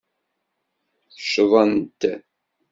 Ccḍent. 1.21 2.01